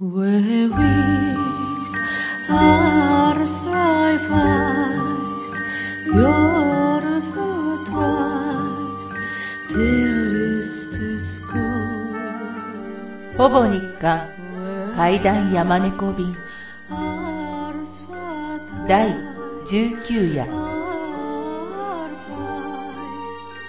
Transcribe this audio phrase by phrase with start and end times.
[0.00, 0.22] ほぼ
[13.66, 14.28] 日刊
[14.94, 16.32] 階段山猫便
[18.86, 19.10] 第
[19.66, 20.46] 19夜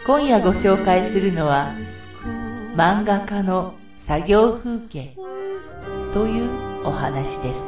[0.05, 1.73] 今夜ご紹介するのは
[2.75, 5.15] 漫画家の作業風景
[6.13, 7.63] というお話です。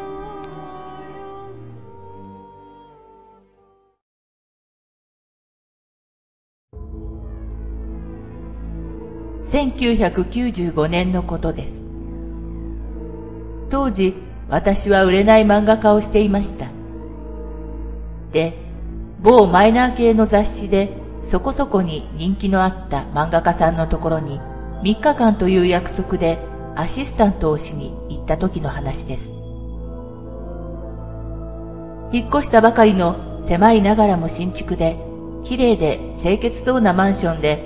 [9.43, 11.83] 1995年のことです。
[13.69, 14.15] 当時
[14.49, 16.67] 私は売れない漫画家をしていました。
[18.31, 18.53] で
[19.21, 20.89] 某マイナー系の雑誌で
[21.21, 24.39] そこそこに人気のあった漫画家さんのところに
[24.83, 26.39] 3日間という約束で
[26.75, 29.31] アシスタントをしに行った時の話です。
[32.13, 34.97] 引っ越したばかりの狭いながらも新築で、
[35.43, 37.63] 綺麗で清潔そうなマンションで、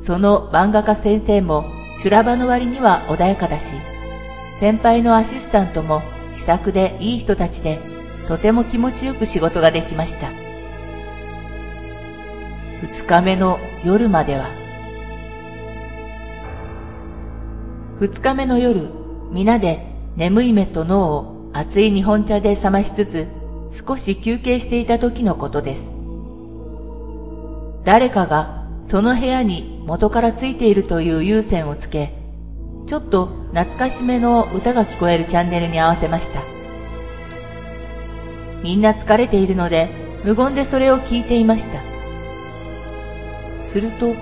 [0.00, 1.64] その漫画家先生も
[1.98, 3.74] 修羅場の割には穏やかだし、
[4.58, 6.02] 先輩のアシスタントも
[6.34, 7.78] 気さくでいい人たちで、
[8.26, 10.28] とても気持ちよく仕事ができました。
[12.82, 14.46] 二日目の夜までは、
[17.98, 18.90] 二日目の夜、
[19.32, 19.80] 皆で
[20.16, 23.26] 眠い目と脳を熱い日本茶で冷ましつつ、
[23.70, 25.90] 少し休憩していた時のことです。
[27.84, 32.12] 誰かがその部屋に元からついているという有線をつけ、
[32.86, 36.40] ちょっと懐かしめの歌が聞こえるチャンネルに合わせました。
[38.62, 39.88] みんな疲れているので、
[40.22, 41.80] 無言でそれを聞いていました。
[43.62, 44.14] すると、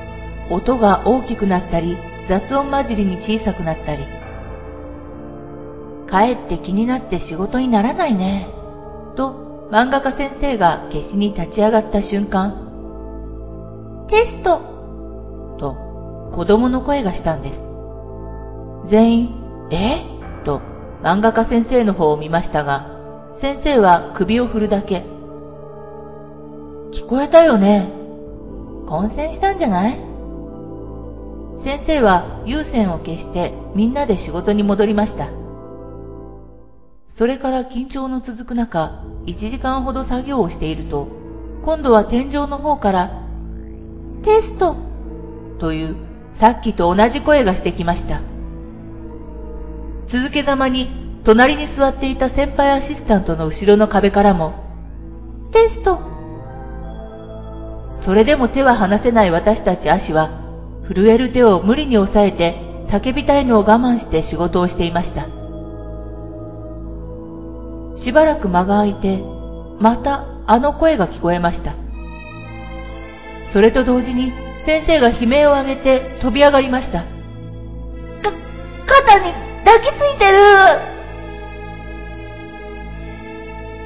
[0.48, 4.02] 音が大きくなったり、雑音混じりに小さくなったり、
[6.06, 8.48] かえって気になって仕事にならないね、
[9.16, 17.64] と漫画家先生が消しに立ち上がった瞬間、テストと子供の声がしたんです。
[18.86, 20.02] 全員、え？
[20.44, 20.60] と
[21.02, 22.90] 漫画家先生の方を見ましたが、
[23.32, 25.04] 先生は首を振るだけ。
[26.92, 27.88] 聞こえたよね？
[28.86, 29.98] 混戦したんじゃない？
[31.56, 35.28] 先生は有線を消してみんなで仕事に戻りました。
[37.06, 41.06] それから緊張の続く中、1時間ほど作業をしていると、
[41.62, 43.10] 今度は天井の方から、
[44.22, 44.76] テスト
[45.58, 45.96] という
[46.32, 48.20] さっきと同じ声がしてきました。
[50.06, 50.88] 続けざまに
[51.22, 54.52] 隣に座っていた先輩アシスタントの後ろの壁からも、
[55.52, 56.00] テスト
[57.92, 60.43] それでも手は離せない私たち足は
[60.88, 62.56] 震える手を無理に抑えて
[62.86, 65.24] 叫びたいのを我慢して仕事をしていました。
[67.96, 69.22] しばらく間が空いて、
[69.80, 71.72] またあの声が聞こえました。
[73.44, 77.00] それと同時に先生が悲鳴を上げて飛び上がりました。
[77.00, 77.04] か、
[78.86, 79.32] 肩に
[79.64, 80.36] 抱きついてる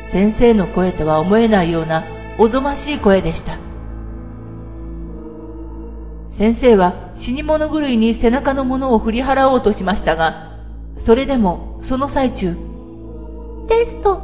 [0.09, 2.03] 先生の声とは思えないような
[2.39, 3.68] おぞましい声でした。
[6.39, 10.53] 先生は死に物狂いに背中のものを振り払おうとしましたが、
[10.95, 12.55] それでもその最中、
[13.67, 14.23] テスト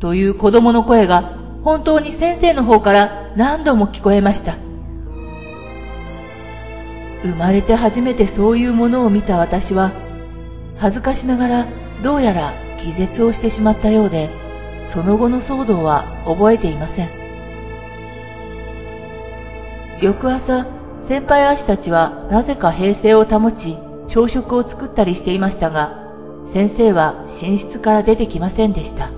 [0.00, 1.22] という子供の声が
[1.62, 4.54] 本当に先生の方から何度も聞こえました。
[7.22, 9.92] 生まれて初めてそういうものを見た私は、
[10.78, 11.66] 恥ずかしながら
[12.02, 14.30] どうやら気絶をしてしまったようで、
[14.84, 17.08] その後の騒動は覚えていません。
[20.02, 20.66] 翌朝、
[21.02, 26.06] 先輩足たちはなぜか平静を保ち、朝食を作ったりしていましたが、
[26.44, 29.10] 先生は寝室から出てきませんでした。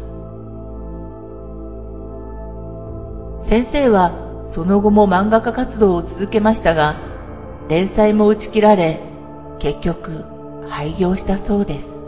[3.41, 6.97] 先生はその後も漫画家活動を続けましたが、
[7.69, 9.01] 連載も打ち切られ、
[9.59, 10.25] 結局
[10.69, 12.08] 廃業したそうです。